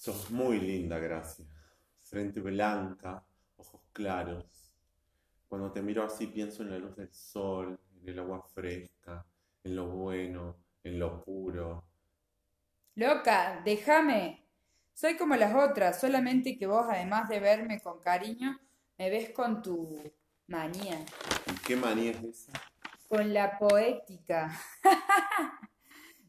Sos 0.00 0.30
muy 0.30 0.58
linda, 0.58 0.98
Gracia. 0.98 1.44
Frente 1.98 2.40
blanca, 2.40 3.22
ojos 3.58 3.82
claros. 3.92 4.72
Cuando 5.46 5.70
te 5.72 5.82
miro 5.82 6.02
así 6.02 6.26
pienso 6.28 6.62
en 6.62 6.70
la 6.70 6.78
luz 6.78 6.96
del 6.96 7.12
sol, 7.12 7.78
en 8.00 8.08
el 8.08 8.18
agua 8.18 8.42
fresca, 8.54 9.26
en 9.62 9.76
lo 9.76 9.88
bueno, 9.90 10.56
en 10.82 10.98
lo 10.98 11.22
puro. 11.22 11.84
Loca, 12.94 13.60
déjame. 13.62 14.46
Soy 14.94 15.18
como 15.18 15.36
las 15.36 15.54
otras, 15.54 16.00
solamente 16.00 16.56
que 16.56 16.66
vos, 16.66 16.86
además 16.88 17.28
de 17.28 17.38
verme 17.38 17.78
con 17.82 18.00
cariño, 18.00 18.58
me 18.96 19.10
ves 19.10 19.28
con 19.32 19.60
tu 19.60 20.02
manía, 20.46 21.04
¿Y 21.46 21.52
qué 21.66 21.76
manía 21.76 22.12
es 22.12 22.24
esa? 22.24 22.52
con 23.06 23.34
la 23.34 23.58
poética. 23.58 24.50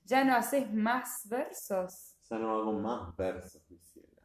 ¿Ya 0.03 0.25
no 0.25 0.35
haces 0.35 0.69
más 0.73 1.25
versos? 1.29 2.10
Ya 2.31 2.39
no 2.39 2.49
hago 2.49 2.71
más 2.71 3.13
versos, 3.17 3.61
mi 3.69 3.77
ciela. 3.77 4.21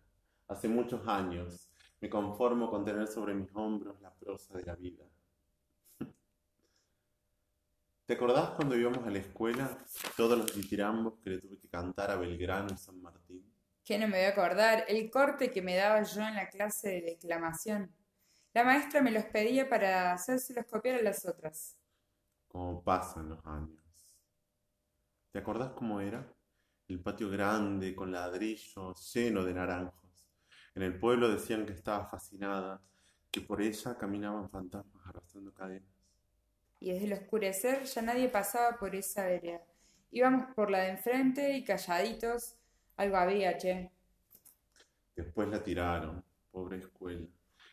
Hace 0.47 0.69
muchos 0.69 1.07
años 1.09 1.69
me 2.01 2.09
conformo 2.09 2.71
con 2.71 2.85
tener 2.85 3.09
sobre 3.09 3.35
mis 3.35 3.51
hombros 3.53 4.01
la 4.01 4.15
prosa 4.15 4.57
de 4.57 4.63
la 4.63 4.77
vida. 4.77 5.05
¿Te 8.07 8.15
acordás 8.15 8.51
cuando 8.51 8.77
íbamos 8.77 9.05
a 9.05 9.11
la 9.11 9.19
escuela 9.19 9.77
todos 10.17 10.39
los 10.39 10.55
ditirambos 10.55 11.15
que 11.19 11.31
le 11.31 11.39
tuve 11.41 11.59
que 11.59 11.69
cantar 11.69 12.13
a 12.13 12.15
Belgrano 12.15 12.69
y 12.73 12.77
San 12.77 13.03
Martín? 13.03 13.53
Que 13.85 13.99
no 13.99 14.07
me 14.07 14.19
voy 14.19 14.27
a 14.27 14.29
acordar, 14.29 14.85
el 14.87 15.11
corte 15.11 15.51
que 15.51 15.61
me 15.61 15.75
daba 15.75 16.05
yo 16.05 16.21
en 16.21 16.37
la 16.37 16.49
clase 16.49 16.89
de 16.91 17.03
declamación. 17.03 17.93
La 18.55 18.63
maestra 18.63 19.03
me 19.03 19.11
los 19.11 19.25
pedía 19.25 19.69
para 19.69 20.13
hacérselos 20.13 20.67
copiar 20.67 21.01
a 21.01 21.03
las 21.03 21.27
otras. 21.27 21.77
Como 22.47 22.85
pasan 22.85 23.31
los 23.31 23.45
años. 23.45 23.83
¿Te 25.33 25.41
acordás 25.41 25.73
cómo 25.73 26.01
era? 26.01 26.33
El 26.89 27.01
patio 27.01 27.29
grande, 27.31 27.95
con 27.95 28.13
ladrillos, 28.13 29.13
lleno 29.13 29.45
de 29.45 29.55
naranjos. 29.55 30.29
En 30.75 30.83
el 30.83 30.99
pueblo 30.99 31.29
decían 31.29 31.67
que 31.67 31.73
estaba 31.73 32.05
fascinada, 32.05 32.81
que 33.31 33.41
por 33.41 33.61
ella 33.61 33.97
caminaban 33.99 34.49
fantasmas 34.51 35.07
arrastrando 35.07 35.53
cadenas. 35.53 35.89
Y 36.81 36.93
desde 36.93 37.07
el 37.07 37.13
oscurecer 37.15 37.85
ya 37.85 38.03
nadie 38.03 38.29
pasaba 38.29 38.79
por 38.79 38.95
esa 38.95 39.25
vereda. 39.25 39.63
Íbamos 40.13 40.55
por 40.55 40.71
la 40.71 40.81
de 40.81 40.91
enfrente 40.91 41.57
y 41.57 41.65
calladitos. 41.65 42.55
Algo 42.97 43.17
había, 43.17 43.57
che. 43.59 43.91
Después 45.17 45.49
la 45.49 45.63
tiraron, 45.63 46.23
pobre 46.51 46.79
escuela. 46.79 47.27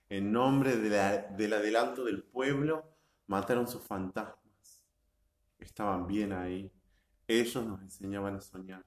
En 0.10 0.32
nombre 0.32 0.78
de 0.78 0.90
la- 0.90 1.18
del 1.18 1.54
adelanto 1.54 2.04
del 2.04 2.24
pueblo, 2.24 2.96
mataron 3.28 3.68
sus 3.68 3.84
fantasmas. 3.84 4.84
Estaban 5.60 6.08
bien 6.08 6.34
ahí. 6.34 6.72
Ellos 7.28 7.66
nos 7.66 7.82
enseñaban 7.82 8.36
a 8.36 8.42
soñar. 8.42 8.84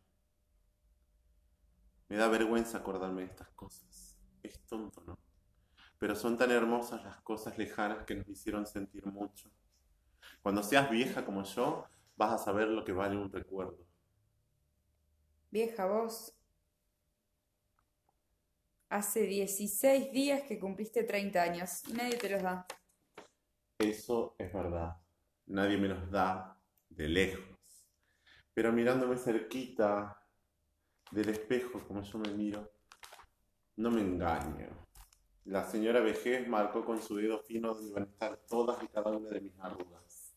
Me 2.08 2.16
da 2.16 2.28
vergüenza 2.28 2.78
acordarme 2.78 3.22
de 3.22 3.28
estas 3.28 3.48
cosas. 3.50 4.16
Es 4.42 4.60
tonto, 4.66 5.02
¿no? 5.06 5.18
Pero 5.98 6.14
son 6.14 6.36
tan 6.36 6.50
hermosas 6.50 7.02
las 7.02 7.20
cosas 7.22 7.58
lejanas 7.58 8.04
que 8.04 8.14
nos 8.14 8.28
hicieron 8.28 8.66
sentir 8.66 9.04
mucho. 9.06 9.50
Cuando 10.42 10.62
seas 10.62 10.90
vieja 10.90 11.24
como 11.24 11.42
yo, 11.42 11.86
vas 12.16 12.32
a 12.32 12.44
saber 12.44 12.68
lo 12.68 12.84
que 12.84 12.92
vale 12.92 13.16
un 13.16 13.32
recuerdo. 13.32 13.86
Vieja 15.50 15.86
vos. 15.86 16.32
Hace 18.88 19.22
16 19.22 20.12
días 20.12 20.42
que 20.42 20.60
cumpliste 20.60 21.02
30 21.02 21.42
años 21.42 21.82
y 21.88 21.92
nadie 21.92 22.16
te 22.16 22.30
los 22.30 22.42
da. 22.42 22.66
Eso 23.78 24.36
es 24.38 24.52
verdad. 24.52 24.96
Nadie 25.46 25.76
me 25.76 25.88
los 25.88 26.10
da 26.10 26.56
de 26.88 27.08
lejos. 27.08 27.58
Pero 28.54 28.72
mirándome 28.72 29.16
cerquita 29.16 30.25
del 31.10 31.28
espejo 31.28 31.80
como 31.86 32.02
yo 32.02 32.18
me 32.18 32.30
miro, 32.30 32.72
no 33.76 33.90
me 33.90 34.00
engaño. 34.00 34.86
La 35.44 35.64
señora 35.64 36.00
vejez 36.00 36.48
marcó 36.48 36.84
con 36.84 37.00
su 37.00 37.16
dedo 37.16 37.40
fino 37.40 37.72
donde 37.72 37.90
iban 37.90 38.02
a 38.02 38.06
estar 38.06 38.36
todas 38.48 38.82
y 38.82 38.88
cada 38.88 39.10
una 39.10 39.30
de 39.30 39.40
mis 39.40 39.58
arrugas. 39.60 40.34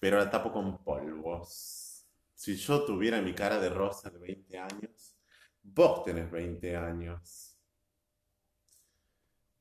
Pero 0.00 0.18
la 0.18 0.30
tapo 0.30 0.50
con 0.50 0.82
polvos. 0.82 2.06
Si 2.34 2.56
yo 2.56 2.84
tuviera 2.84 3.20
mi 3.20 3.34
cara 3.34 3.58
de 3.58 3.68
rosa 3.68 4.10
de 4.10 4.18
20 4.18 4.58
años, 4.58 5.16
vos 5.62 6.04
tenés 6.04 6.30
20 6.30 6.76
años. 6.76 7.58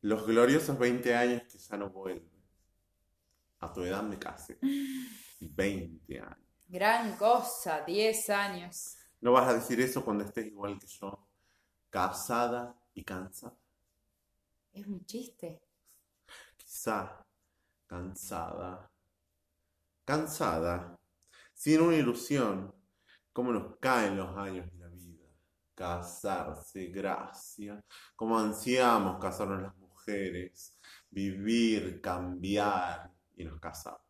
Los 0.01 0.25
gloriosos 0.25 0.77
20 0.77 1.15
años 1.15 1.43
que 1.51 1.57
ya 1.57 1.77
no 1.77 1.89
vuelven. 1.89 2.31
A 3.59 3.71
tu 3.71 3.83
edad 3.83 4.03
me 4.03 4.17
casé. 4.17 4.57
20 5.39 6.19
años. 6.19 6.37
Gran 6.67 7.15
cosa, 7.17 7.83
10 7.85 8.29
años. 8.29 8.97
No 9.23 9.31
vas 9.31 9.47
a 9.47 9.53
decir 9.53 9.79
eso 9.79 10.03
cuando 10.03 10.25
estés 10.25 10.47
igual 10.47 10.77
que 10.77 10.85
yo, 10.85 11.17
casada 11.89 12.77
y 12.93 13.05
cansada. 13.05 13.55
Es 14.73 14.85
un 14.85 15.05
chiste. 15.05 15.61
Quizá 16.57 17.25
cansada. 17.87 18.91
Cansada. 20.03 20.99
Sin 21.53 21.79
una 21.79 21.95
ilusión. 21.95 22.75
Cómo 23.31 23.53
nos 23.53 23.77
caen 23.77 24.17
los 24.17 24.35
años 24.35 24.69
de 24.73 24.77
la 24.77 24.89
vida. 24.89 25.29
Casarse, 25.73 26.87
gracia. 26.87 27.81
Cómo 28.17 28.37
ansiamos 28.37 29.21
casarnos 29.21 29.61
las 29.61 29.75
mujeres. 29.77 30.77
Vivir, 31.09 32.01
cambiar. 32.01 33.09
Y 33.37 33.45
nos 33.45 33.57
casamos. 33.61 34.01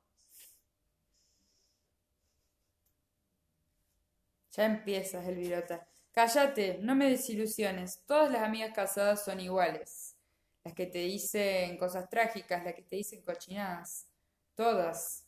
Ya 4.56 4.66
empiezas, 4.66 5.28
Elvirota. 5.28 5.88
Cállate, 6.12 6.78
no 6.80 6.94
me 6.96 7.10
desilusiones. 7.10 8.04
Todas 8.06 8.32
las 8.32 8.44
amigas 8.44 8.72
casadas 8.76 9.26
son 9.26 9.40
iguales. 9.40 10.16
Las 10.64 10.76
que 10.76 10.86
te 10.86 11.00
dicen 11.00 11.76
cosas 11.78 12.08
trágicas, 12.08 12.64
las 12.64 12.76
que 12.76 12.84
te 12.84 12.98
dicen 12.98 13.24
cochinadas. 13.24 14.08
Todas. 14.54 15.28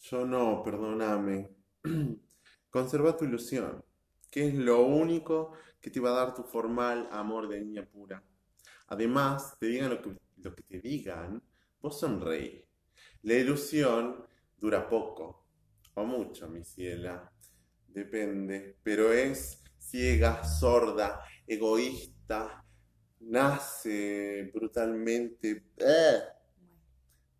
Yo 0.00 0.24
no, 0.24 0.62
perdóname. 0.62 1.50
Conserva 2.70 3.16
tu 3.16 3.24
ilusión, 3.24 3.84
que 4.30 4.46
es 4.46 4.54
lo 4.54 4.86
único 4.86 5.52
que 5.80 5.90
te 5.90 5.98
va 5.98 6.10
a 6.10 6.24
dar 6.24 6.34
tu 6.34 6.44
formal 6.44 7.08
amor 7.10 7.48
de 7.48 7.60
niña 7.60 7.84
pura. 7.84 8.22
Además, 8.86 9.56
te 9.58 9.66
digan 9.66 9.90
lo 9.90 10.00
que, 10.00 10.16
lo 10.36 10.54
que 10.54 10.62
te 10.62 10.78
digan, 10.78 11.42
vos 11.80 11.98
sonreí. 11.98 12.64
La 13.22 13.34
ilusión 13.34 14.24
dura 14.56 14.88
poco, 14.88 15.46
o 15.94 16.04
mucho, 16.04 16.48
mi 16.48 16.62
ciela. 16.62 17.32
Depende, 17.94 18.76
pero 18.82 19.12
es 19.12 19.62
ciega, 19.78 20.42
sorda, 20.44 21.20
egoísta, 21.46 22.64
nace 23.20 24.50
brutalmente, 24.54 25.64
¡eh! 25.76 26.20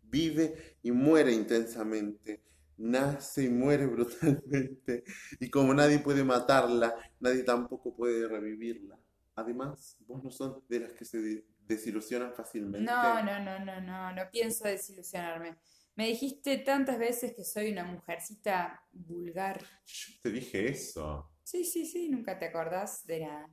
vive 0.03 0.77
y 0.83 0.91
muere 0.91 1.31
intensamente, 1.33 2.43
nace 2.77 3.43
y 3.45 3.49
muere 3.49 3.85
brutalmente, 3.87 5.03
y 5.39 5.49
como 5.49 5.73
nadie 5.73 5.99
puede 5.99 6.23
matarla, 6.23 6.93
nadie 7.19 7.43
tampoco 7.43 7.95
puede 7.95 8.27
revivirla. 8.27 8.97
Además, 9.35 9.97
vos 10.05 10.23
no 10.23 10.29
sos 10.29 10.67
de 10.67 10.81
las 10.81 10.93
que 10.93 11.05
se 11.05 11.19
de- 11.19 11.45
desilusionan 11.67 12.33
fácilmente. 12.35 12.85
No, 12.85 13.23
no, 13.23 13.39
no, 13.39 13.59
no, 13.59 13.81
no, 13.81 14.13
no 14.13 14.29
pienso 14.31 14.67
desilusionarme. 14.67 15.55
Me 15.95 16.07
dijiste 16.07 16.57
tantas 16.57 16.97
veces 16.97 17.35
que 17.35 17.43
soy 17.43 17.71
una 17.71 17.83
mujercita 17.83 18.83
vulgar. 18.91 19.61
Yo 19.85 20.13
te 20.23 20.31
dije 20.31 20.69
eso. 20.69 21.31
Sí, 21.43 21.63
sí, 21.63 21.85
sí, 21.85 22.09
nunca 22.09 22.39
te 22.39 22.45
acordás 22.45 23.05
de 23.05 23.19
nada. 23.19 23.49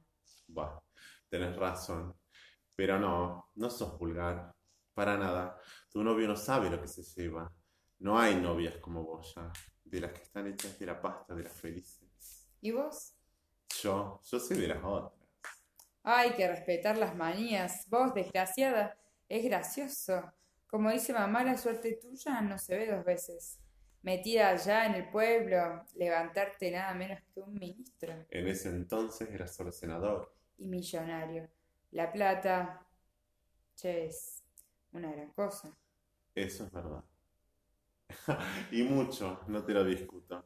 Bah, 0.46 0.82
tenés 1.28 1.54
razón. 1.56 2.16
Pero 2.74 2.98
no, 2.98 3.50
no 3.56 3.68
sos 3.68 3.98
vulgar. 3.98 4.54
Para 4.94 5.18
nada. 5.18 5.60
Tu 5.90 6.02
novio 6.02 6.26
no 6.26 6.36
sabe 6.36 6.70
lo 6.70 6.80
que 6.80 6.88
se 6.88 7.02
lleva. 7.02 7.52
No 7.98 8.18
hay 8.18 8.36
novias 8.36 8.76
como 8.78 9.04
vos 9.04 9.34
ya, 9.36 9.52
de 9.84 10.00
las 10.00 10.12
que 10.12 10.22
están 10.22 10.46
hechas 10.46 10.78
de 10.78 10.86
la 10.86 11.00
pasta 11.00 11.34
de 11.34 11.42
las 11.42 11.52
felices. 11.52 12.48
¿Y 12.62 12.70
vos? 12.70 13.14
Yo, 13.82 14.20
yo 14.24 14.40
soy 14.40 14.56
de 14.56 14.68
las 14.68 14.82
otras. 14.82 15.20
Hay 16.02 16.30
que 16.32 16.48
respetar 16.48 16.96
las 16.96 17.14
manías. 17.14 17.86
Vos, 17.90 18.14
desgraciada, 18.14 18.96
es 19.28 19.44
gracioso. 19.44 20.32
Como 20.70 20.90
dice 20.90 21.12
mamá, 21.12 21.44
la 21.44 21.58
suerte 21.58 21.98
tuya 22.00 22.40
no 22.40 22.56
se 22.58 22.78
ve 22.78 22.86
dos 22.90 23.04
veces. 23.04 23.58
Metida 24.02 24.48
allá 24.50 24.86
en 24.86 24.94
el 24.94 25.10
pueblo, 25.10 25.84
levantarte 25.94 26.70
nada 26.70 26.94
menos 26.94 27.20
que 27.34 27.40
un 27.40 27.54
ministro 27.54 28.26
En 28.30 28.48
ese 28.48 28.70
entonces 28.70 29.28
era 29.30 29.46
solo 29.46 29.72
senador. 29.72 30.34
y 30.58 30.68
millonario. 30.68 31.48
La 31.92 32.12
plata, 32.12 32.86
che, 33.76 34.06
es 34.06 34.44
una 34.92 35.10
gran 35.12 35.30
cosa. 35.32 35.76
Eso 36.34 36.64
es 36.64 36.72
verdad. 36.72 37.04
Y 38.72 38.82
mucho, 38.82 39.40
no 39.48 39.64
te 39.64 39.72
lo 39.72 39.84
discuto. 39.84 40.44